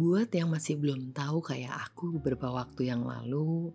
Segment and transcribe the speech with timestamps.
[0.00, 3.68] Buat yang masih belum tahu kayak aku beberapa waktu yang lalu,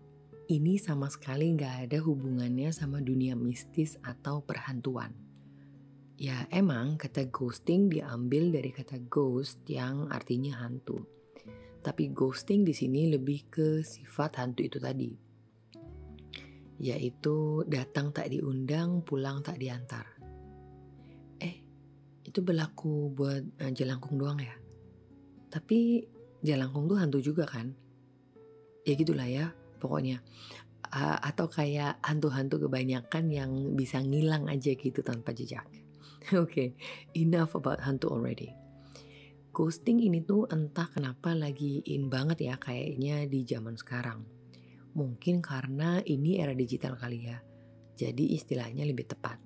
[0.50, 5.14] ini sama sekali nggak ada hubungannya sama dunia mistis atau perhantuan.
[6.17, 11.05] Ya emang kata ghosting diambil dari kata ghost yang artinya hantu.
[11.86, 15.14] Tapi ghosting di sini lebih ke sifat hantu itu tadi.
[16.81, 20.09] Yaitu datang tak diundang, pulang tak diantar.
[21.38, 21.62] Eh,
[22.26, 24.58] itu berlaku buat uh, jelangkung doang ya?
[25.53, 26.15] Tapi
[26.45, 27.73] Jalangkung tuh hantu juga kan?
[28.86, 29.49] Ya gitulah ya
[29.81, 30.22] pokoknya.
[30.86, 35.66] Uh, atau kayak hantu-hantu kebanyakan yang bisa ngilang aja gitu tanpa jejak.
[36.38, 36.70] Oke, okay,
[37.17, 38.53] enough about hantu already.
[39.50, 44.22] Ghosting ini tuh entah kenapa lagi in banget ya kayaknya di zaman sekarang.
[44.94, 47.42] Mungkin karena ini era digital kali ya.
[47.98, 49.42] Jadi istilahnya lebih tepat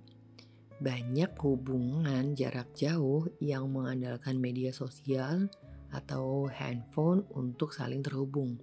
[0.80, 5.52] banyak hubungan jarak jauh yang mengandalkan media sosial
[5.94, 8.58] atau handphone untuk saling terhubung.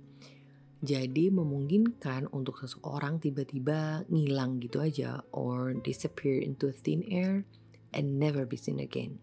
[0.84, 7.48] Jadi memungkinkan untuk seseorang tiba-tiba ngilang gitu aja or disappear into thin air
[7.96, 9.16] and never be seen again.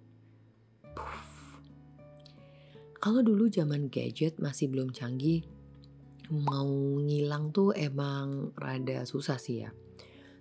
[0.97, 1.33] Puff.
[3.03, 5.43] Kalau dulu zaman gadget masih belum canggih,
[6.31, 6.71] mau
[7.03, 9.75] ngilang tuh emang rada susah sih ya.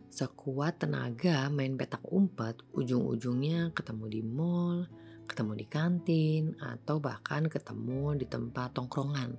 [0.06, 4.86] Sekuat tenaga main petak umpet, ujung-ujungnya ketemu di mall,
[5.26, 9.36] ketemu di kantin, atau bahkan ketemu di tempat tongkrongan,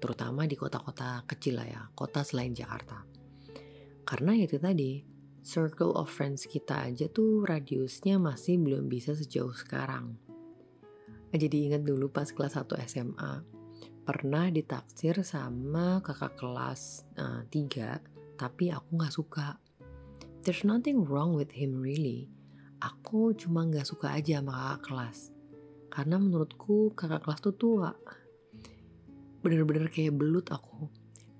[0.00, 3.04] terutama di kota-kota kecil lah ya, kota selain Jakarta.
[4.04, 5.04] Karena itu tadi,
[5.40, 10.18] circle of friends kita aja tuh radiusnya masih belum bisa sejauh sekarang.
[11.30, 13.32] Jadi ingat dulu pas kelas 1 SMA,
[14.02, 19.48] pernah ditaksir sama kakak kelas uh, eh, 3, tapi aku gak suka.
[20.42, 22.26] There's nothing wrong with him really,
[22.80, 25.18] aku cuma nggak suka aja sama kakak kelas.
[25.92, 27.92] Karena menurutku kakak kelas tuh tua.
[29.44, 30.88] Bener-bener kayak belut aku.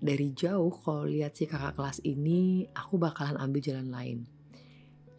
[0.00, 4.19] Dari jauh kalau lihat si kakak kelas ini, aku bakalan ambil jalan lain.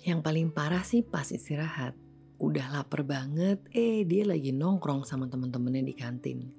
[0.01, 1.93] Yang paling parah sih pas istirahat.
[2.41, 6.49] Udah lapar banget, eh dia lagi nongkrong sama temen-temennya di kantin.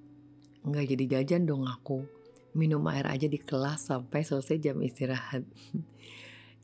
[0.62, 2.06] Nggak jadi jajan dong aku.
[2.54, 5.42] Minum air aja di kelas sampai selesai jam istirahat.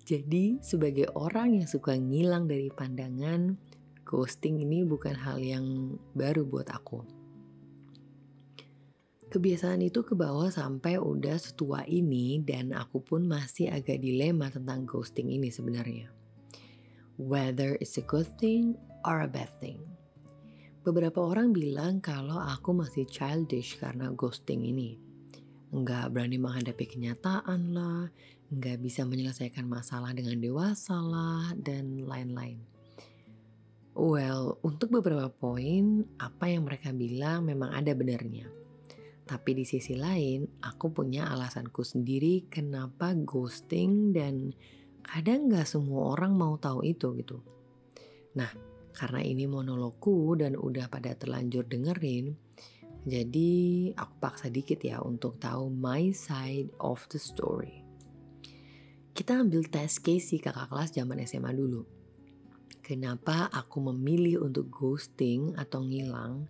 [0.08, 3.60] Jadi, sebagai orang yang suka ngilang dari pandangan,
[4.08, 7.04] ghosting ini bukan hal yang baru buat aku.
[9.28, 15.28] Kebiasaan itu kebawa sampai udah setua ini dan aku pun masih agak dilema tentang ghosting
[15.28, 16.08] ini sebenarnya.
[17.20, 19.84] Whether it's a good thing or a bad thing.
[20.88, 24.96] Beberapa orang bilang kalau aku masih childish karena ghosting ini.
[25.68, 28.08] Nggak berani menghadapi kenyataan lah,
[28.48, 32.64] nggak bisa menyelesaikan masalah dengan dewasa lah, dan lain-lain.
[33.98, 38.46] Well, untuk beberapa poin, apa yang mereka bilang memang ada benarnya.
[39.28, 44.56] Tapi di sisi lain, aku punya alasanku sendiri kenapa ghosting dan
[45.04, 47.42] kadang nggak semua orang mau tahu itu gitu.
[48.38, 48.48] Nah,
[48.94, 52.32] karena ini monologku dan udah pada terlanjur dengerin,
[53.04, 53.50] jadi
[53.98, 57.87] aku paksa dikit ya untuk tahu my side of the story.
[59.28, 61.84] Kita ambil tes Casey kakak kelas zaman SMA dulu.
[62.80, 66.48] Kenapa aku memilih untuk ghosting atau ngilang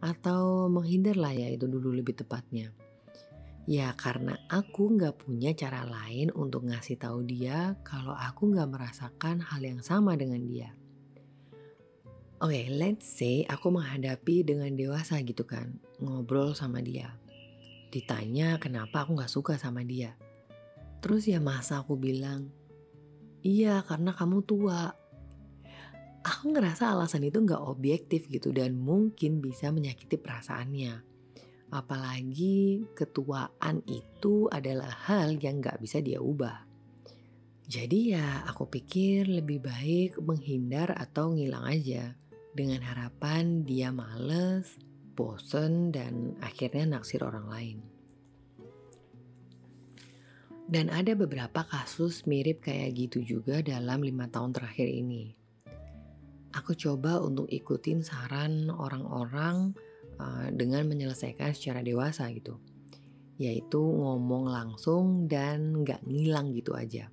[0.00, 2.72] atau menghindar lah ya itu dulu lebih tepatnya.
[3.68, 9.44] Ya karena aku nggak punya cara lain untuk ngasih tahu dia kalau aku nggak merasakan
[9.44, 10.72] hal yang sama dengan dia.
[12.40, 17.20] Oke, okay, let's say aku menghadapi dengan dewasa gitu kan, ngobrol sama dia.
[17.92, 20.16] Ditanya kenapa aku nggak suka sama dia.
[21.04, 22.48] Terus ya masa aku bilang,
[23.44, 24.88] iya karena kamu tua.
[26.24, 31.04] Aku ngerasa alasan itu nggak objektif gitu dan mungkin bisa menyakiti perasaannya.
[31.68, 36.64] Apalagi ketuaan itu adalah hal yang nggak bisa dia ubah.
[37.68, 42.16] Jadi ya aku pikir lebih baik menghindar atau ngilang aja.
[42.56, 44.80] Dengan harapan dia males,
[45.12, 47.93] bosen, dan akhirnya naksir orang lain.
[50.64, 55.36] Dan ada beberapa kasus mirip kayak gitu juga dalam lima tahun terakhir ini.
[56.56, 59.76] Aku coba untuk ikutin saran orang-orang
[60.16, 62.56] uh, dengan menyelesaikan secara dewasa gitu.
[63.36, 67.12] Yaitu ngomong langsung dan nggak ngilang gitu aja.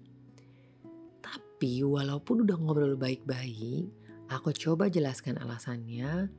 [1.20, 3.90] Tapi walaupun udah ngobrol baik-baik,
[4.32, 6.32] aku coba jelaskan alasannya.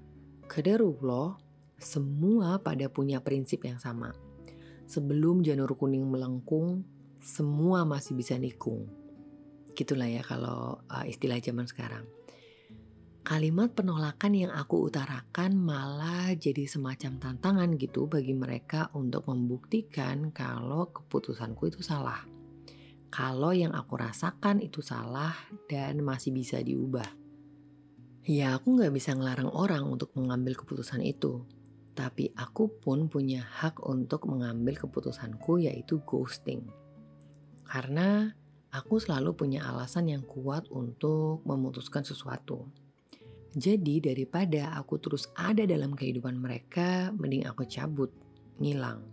[0.48, 1.36] Kederullah,
[1.76, 4.14] semua pada punya prinsip yang sama.
[4.86, 6.86] Sebelum janur kuning melengkung,
[7.22, 8.90] semua masih bisa nikung.
[9.78, 12.04] Gitulah ya kalau uh, istilah zaman sekarang.
[13.22, 20.90] kalimat penolakan yang aku utarakan malah jadi semacam tantangan gitu bagi mereka untuk membuktikan kalau
[20.90, 22.26] keputusanku itu salah.
[23.14, 25.38] Kalau yang aku rasakan itu salah
[25.70, 27.06] dan masih bisa diubah.
[28.26, 31.46] Ya aku nggak bisa ngelarang orang untuk mengambil keputusan itu.
[31.94, 36.81] Tapi aku pun punya hak untuk mengambil keputusanku yaitu ghosting.
[37.64, 38.30] Karena
[38.74, 42.68] aku selalu punya alasan yang kuat untuk memutuskan sesuatu
[43.52, 48.08] jadi daripada aku terus ada dalam kehidupan mereka, mending aku cabut,
[48.56, 49.04] ngilang.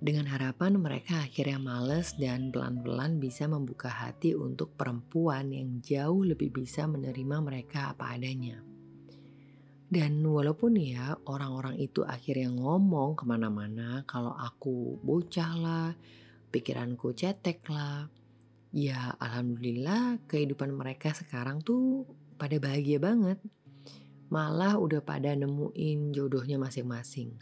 [0.00, 6.52] Dengan harapan mereka akhirnya males dan pelan-pelan bisa membuka hati untuk perempuan yang jauh lebih
[6.52, 8.60] bisa menerima mereka apa adanya.
[9.90, 15.90] Dan walaupun ya orang-orang itu akhirnya ngomong ke mana-mana kalau aku bocah lah,
[16.50, 18.10] pikiranku cetek lah,
[18.74, 22.06] ya alhamdulillah kehidupan mereka sekarang tuh
[22.38, 23.38] pada bahagia banget.
[24.30, 27.34] Malah udah pada nemuin jodohnya masing-masing.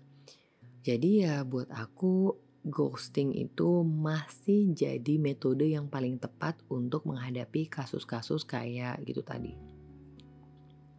[0.81, 2.33] Jadi ya buat aku
[2.65, 9.57] ghosting itu masih jadi metode yang paling tepat untuk menghadapi kasus-kasus kayak gitu tadi.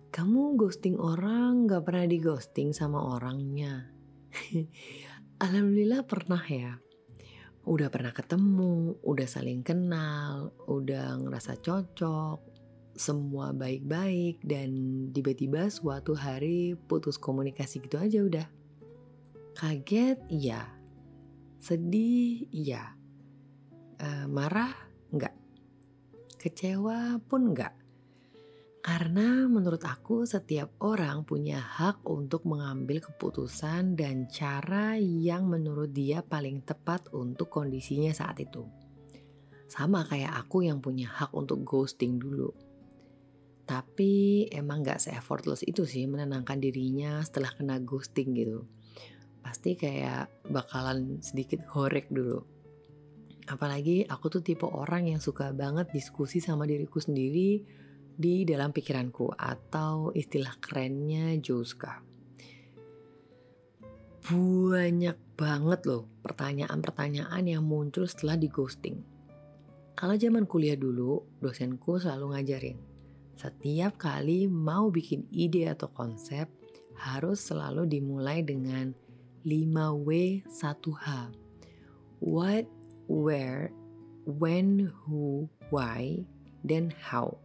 [0.09, 3.93] Kamu ghosting orang gak pernah di ghosting sama orangnya.
[5.45, 6.81] Alhamdulillah pernah ya.
[7.67, 12.39] Udah pernah ketemu, udah saling kenal, udah ngerasa cocok,
[12.99, 14.71] semua baik-baik dan
[15.15, 18.47] tiba-tiba suatu hari putus komunikasi gitu aja udah.
[19.55, 20.67] Kaget iya.
[21.59, 22.95] Sedih iya.
[23.99, 24.71] Uh, marah
[25.11, 25.35] enggak.
[26.39, 27.75] Kecewa pun enggak.
[28.89, 36.25] Karena menurut aku setiap orang punya hak untuk mengambil keputusan dan cara yang menurut dia
[36.25, 38.65] paling tepat untuk kondisinya saat itu.
[39.69, 42.49] Sama kayak aku yang punya hak untuk ghosting dulu
[43.69, 48.65] tapi emang gak se-effortless itu sih menenangkan dirinya setelah kena ghosting gitu.
[49.45, 52.41] Pasti kayak bakalan sedikit horek dulu.
[53.45, 57.61] Apalagi aku tuh tipe orang yang suka banget diskusi sama diriku sendiri
[58.19, 62.03] di dalam pikiranku atau istilah kerennya Joska.
[64.27, 68.99] Banyak banget loh pertanyaan-pertanyaan yang muncul setelah di ghosting.
[69.95, 72.79] Kalau zaman kuliah dulu, dosenku selalu ngajarin,
[73.39, 76.51] setiap kali mau bikin ide atau konsep
[76.99, 78.91] harus selalu dimulai dengan
[79.47, 81.31] 5W 1H.
[82.19, 82.67] What,
[83.07, 83.71] where,
[84.27, 86.27] when, who, why,
[86.67, 87.39] dan how.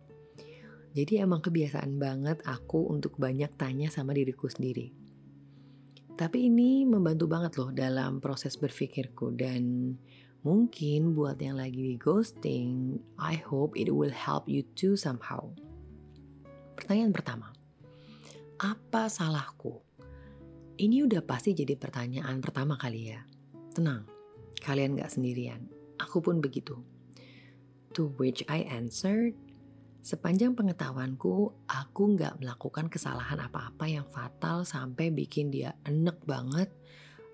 [0.94, 4.94] Jadi emang kebiasaan banget aku untuk banyak tanya sama diriku sendiri.
[6.14, 9.94] Tapi ini membantu banget loh dalam proses berpikirku dan
[10.46, 15.50] mungkin buat yang lagi di ghosting, I hope it will help you too somehow.
[16.79, 17.50] Pertanyaan pertama,
[18.62, 19.82] apa salahku?
[20.79, 23.26] Ini udah pasti jadi pertanyaan pertama kali ya.
[23.75, 24.06] Tenang,
[24.62, 25.67] kalian gak sendirian.
[25.99, 26.79] Aku pun begitu.
[27.99, 29.34] To which I answered,
[30.05, 36.69] sepanjang pengetahuanku, aku gak melakukan kesalahan apa-apa yang fatal sampai bikin dia enek banget,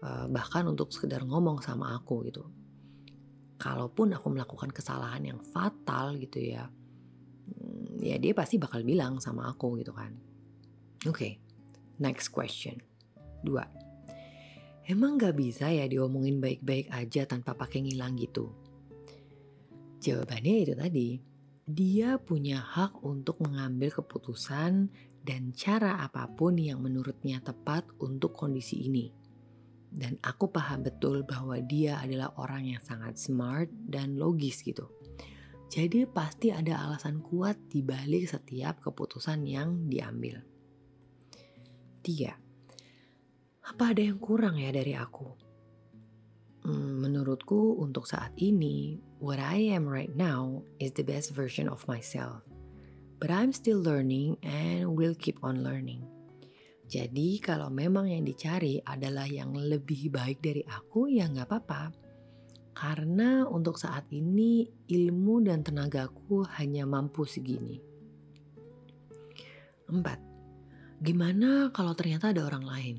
[0.07, 2.47] eh, bahkan untuk sekedar ngomong sama aku gitu.
[3.59, 6.71] Kalaupun aku melakukan kesalahan yang fatal gitu ya,
[7.99, 10.15] ya dia pasti bakal bilang sama aku gitu kan.
[11.11, 11.33] Oke, okay,
[11.99, 12.79] next question.
[13.43, 13.67] Dua,
[14.87, 18.55] emang gak bisa ya diomongin baik-baik aja tanpa pakai ngilang gitu?
[20.00, 21.30] Jawabannya itu tadi,
[21.71, 28.89] dia punya hak untuk mengambil keputusan dan cara apa pun yang menurutnya tepat untuk kondisi
[28.89, 29.12] ini.
[29.91, 34.87] Dan aku paham betul bahwa dia adalah orang yang sangat smart dan logis gitu.
[35.71, 40.43] Jadi pasti ada alasan kuat di balik setiap keputusan yang diambil.
[42.03, 42.35] Tiga,
[43.67, 45.27] apa ada yang kurang ya dari aku?
[46.67, 51.85] Hmm, menurutku untuk saat ini, what I am right now is the best version of
[51.85, 52.41] myself.
[53.21, 56.09] But I'm still learning and will keep on learning.
[56.91, 62.11] Jadi kalau memang yang dicari adalah yang lebih baik dari aku, ya nggak apa-apa
[62.81, 67.77] karena untuk saat ini ilmu dan tenagaku hanya mampu segini.
[69.91, 70.17] Empat,
[71.05, 72.97] gimana kalau ternyata ada orang lain?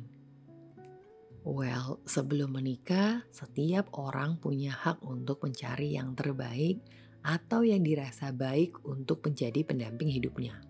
[1.41, 6.85] Well, sebelum menikah, setiap orang punya hak untuk mencari yang terbaik
[7.25, 10.61] atau yang dirasa baik untuk menjadi pendamping hidupnya.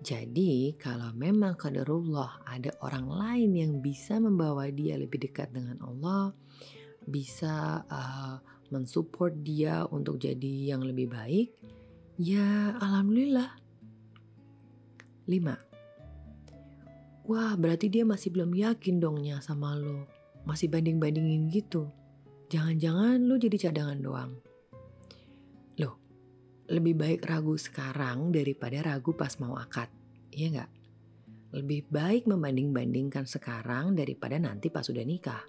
[0.00, 6.32] Jadi, kalau memang kaderullah ada orang lain yang bisa membawa dia lebih dekat dengan Allah,
[7.04, 8.40] bisa uh,
[8.72, 11.52] mensupport dia untuk jadi yang lebih baik,
[12.16, 13.60] ya alhamdulillah.
[15.28, 15.71] 5.
[17.22, 20.10] Wah, berarti dia masih belum yakin dongnya sama lo.
[20.42, 21.86] Masih banding-bandingin gitu.
[22.50, 24.32] Jangan-jangan lo jadi cadangan doang.
[25.78, 25.94] Loh,
[26.66, 29.86] lebih baik ragu sekarang daripada ragu pas mau akad.
[30.34, 30.70] Iya nggak?
[31.52, 35.46] Lebih baik membanding-bandingkan sekarang daripada nanti pas sudah nikah.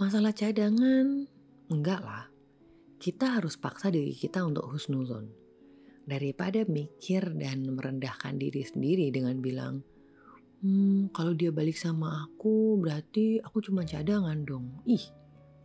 [0.00, 1.28] Masalah cadangan,
[1.70, 2.26] enggak lah.
[2.98, 5.40] Kita harus paksa diri kita untuk husnuzon
[6.10, 9.84] daripada mikir dan merendahkan diri sendiri dengan bilang,
[10.60, 14.80] hmm, kalau dia balik sama aku berarti aku cuma cadangan dong.
[14.88, 15.02] Ih,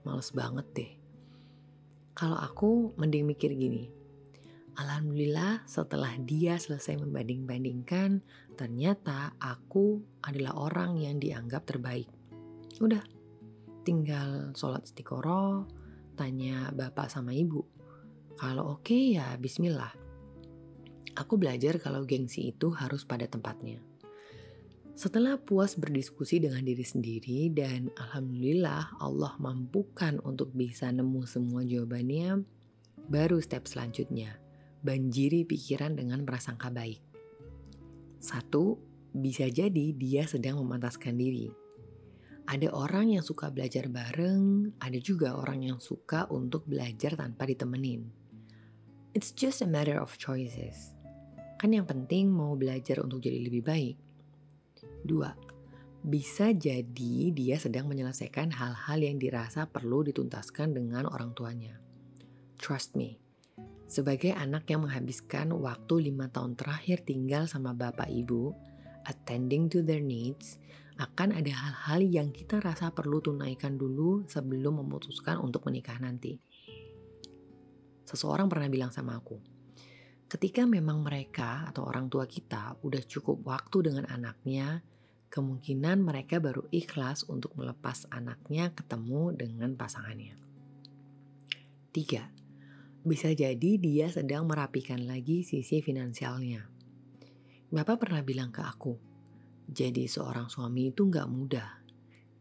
[0.07, 0.91] males banget deh.
[2.15, 3.91] Kalau aku mending mikir gini,
[4.75, 8.19] Alhamdulillah setelah dia selesai membanding-bandingkan,
[8.59, 12.11] ternyata aku adalah orang yang dianggap terbaik.
[12.83, 12.99] Udah,
[13.87, 15.63] tinggal sholat istiqoroh,
[16.19, 17.63] tanya bapak sama ibu.
[18.35, 19.95] Kalau oke okay, ya bismillah.
[21.15, 23.79] Aku belajar kalau gengsi itu harus pada tempatnya.
[24.95, 32.47] Setelah puas berdiskusi dengan diri sendiri dan alhamdulillah Allah mampukan untuk bisa nemu semua jawabannya,
[33.11, 34.39] baru step selanjutnya,
[34.87, 37.03] banjiri pikiran dengan prasangka baik.
[38.23, 38.79] Satu,
[39.11, 41.51] bisa jadi dia sedang memantaskan diri.
[42.47, 48.07] Ada orang yang suka belajar bareng, ada juga orang yang suka untuk belajar tanpa ditemenin.
[49.11, 50.95] It's just a matter of choices.
[51.59, 54.04] Kan yang penting mau belajar untuk jadi lebih baik.
[55.05, 55.29] Dua,
[56.01, 61.77] bisa jadi dia sedang menyelesaikan hal-hal yang dirasa perlu dituntaskan dengan orang tuanya.
[62.57, 63.21] Trust me,
[63.85, 68.49] sebagai anak yang menghabiskan waktu lima tahun terakhir tinggal sama bapak ibu,
[69.05, 70.57] attending to their needs,
[70.97, 76.41] akan ada hal-hal yang kita rasa perlu tunaikan dulu sebelum memutuskan untuk menikah nanti.
[78.09, 79.37] Seseorang pernah bilang sama aku,
[80.25, 84.81] Ketika memang mereka atau orang tua kita udah cukup waktu dengan anaknya,
[85.35, 90.39] kemungkinan mereka baru ikhlas untuk melepas anaknya ketemu dengan pasangannya.
[91.91, 92.31] Tiga,
[93.03, 96.63] bisa jadi dia sedang merapikan lagi sisi finansialnya.
[97.67, 98.95] Bapak pernah bilang ke aku,
[99.67, 101.83] jadi seorang suami itu nggak mudah.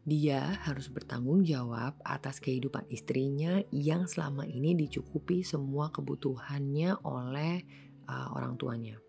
[0.07, 7.59] Dia harus bertanggung jawab atas kehidupan istrinya yang selama ini dicukupi semua kebutuhannya oleh
[8.07, 9.04] uh, orang tuanya.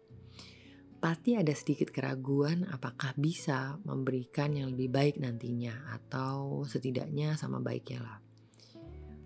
[0.96, 8.00] Pasti ada sedikit keraguan apakah bisa memberikan yang lebih baik nantinya atau setidaknya sama baiknya
[8.00, 8.18] lah.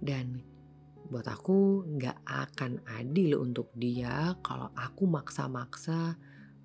[0.00, 0.42] Dan
[1.10, 6.14] buat aku nggak akan adil untuk dia kalau aku maksa-maksa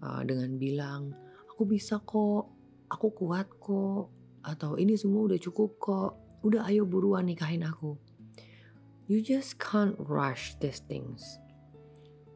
[0.02, 1.14] uh, dengan bilang
[1.50, 2.50] aku bisa kok,
[2.90, 4.12] aku kuat kok,
[4.46, 6.12] atau ini semua udah cukup kok.
[6.46, 7.98] Udah ayo buruan nikahin aku.
[9.10, 11.42] You just can't rush these things.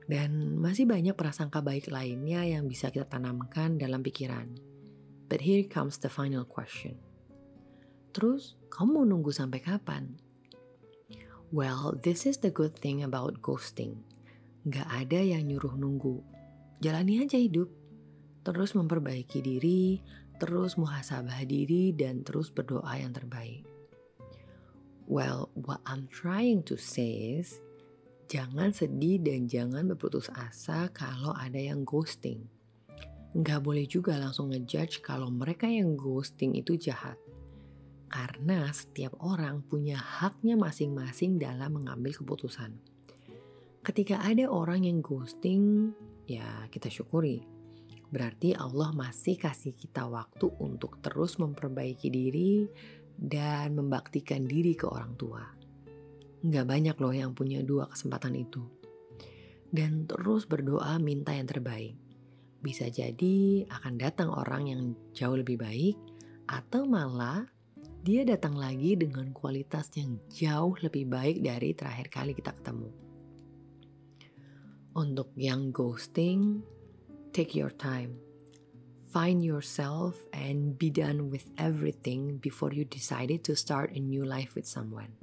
[0.09, 4.57] Dan masih banyak prasangka baik lainnya yang bisa kita tanamkan dalam pikiran.
[5.29, 6.97] But here comes the final question.
[8.09, 10.17] Terus, kamu mau nunggu sampai kapan?
[11.53, 14.01] Well, this is the good thing about ghosting.
[14.65, 16.25] Gak ada yang nyuruh nunggu.
[16.81, 17.69] Jalani aja hidup.
[18.41, 20.01] Terus memperbaiki diri,
[20.41, 23.61] terus muhasabah diri dan terus berdoa yang terbaik.
[25.05, 27.61] Well, what I'm trying to say is,
[28.29, 32.45] jangan sedih dan jangan berputus asa kalau ada yang ghosting.
[33.33, 37.17] Nggak boleh juga langsung ngejudge kalau mereka yang ghosting itu jahat.
[38.09, 42.77] Karena setiap orang punya haknya masing-masing dalam mengambil keputusan.
[43.81, 45.93] Ketika ada orang yang ghosting,
[46.25, 47.59] ya kita syukuri
[48.09, 52.65] Berarti Allah masih kasih kita waktu untuk terus memperbaiki diri
[53.13, 55.58] dan membaktikan diri ke orang tua.
[56.45, 58.63] Nggak banyak loh yang punya dua kesempatan itu.
[59.69, 61.95] Dan terus berdoa minta yang terbaik.
[62.59, 64.81] Bisa jadi akan datang orang yang
[65.15, 65.95] jauh lebih baik
[66.49, 67.45] atau malah
[68.03, 72.89] dia datang lagi dengan kualitas yang jauh lebih baik dari terakhir kali kita ketemu.
[74.95, 76.65] Untuk yang ghosting,
[77.29, 78.17] Take your time.
[79.13, 84.55] Find yourself and be done with everything before you decided to start a new life
[84.55, 85.13] with someone.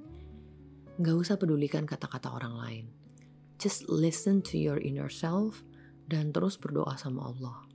[0.97, 2.87] Gak usah pedulikan kata-kata orang lain.
[3.61, 5.61] Just listen to your inner self
[6.09, 7.69] dan terus berdoa sama Allah.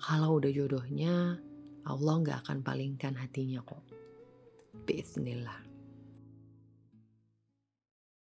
[0.00, 1.36] Kalau udah jodohnya,
[1.84, 3.84] Allah gak akan palingkan hatinya kok.
[4.88, 5.75] Bismillah.